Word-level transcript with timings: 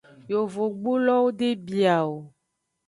Yovogbulowo 0.31 1.27
de 1.39 1.49
bia 1.65 1.97
o. 2.13 2.13